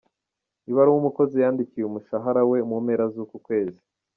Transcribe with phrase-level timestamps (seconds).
[0.69, 3.81] Ibaruwa umukozi yandikiye umushahara we mu mpera z’ukwezi